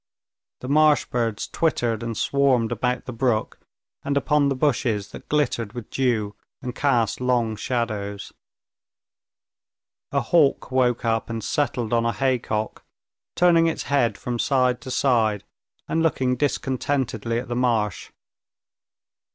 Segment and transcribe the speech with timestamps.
[0.61, 3.59] The marsh birds twittered and swarmed about the brook
[4.03, 8.33] and upon the bushes that glittered with dew and cast long shadows.
[10.11, 12.83] A hawk woke up and settled on a haycock,
[13.35, 15.43] turning its head from side to side
[15.87, 18.09] and looking discontentedly at the marsh.